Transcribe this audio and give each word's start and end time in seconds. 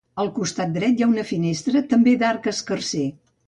Al 0.21 0.29
costat 0.37 0.71
dret 0.77 0.95
hi 0.95 1.05
ha 1.07 1.11
una 1.11 1.27
finestra, 1.33 1.85
també 1.95 2.17
d'arc 2.25 2.51
escarser. 2.57 3.07